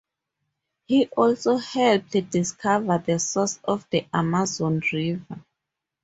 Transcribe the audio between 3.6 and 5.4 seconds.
of the Amazon river.